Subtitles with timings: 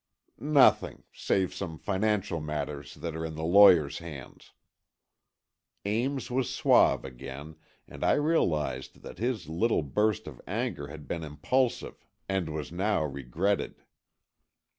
[0.39, 4.51] "Nothing, save some financial matters that are in the lawyers' hands."
[5.85, 7.55] Ames was suave again,
[7.87, 13.03] and I realized that his little burst of anger had been impulsive and was now
[13.03, 13.83] regretted.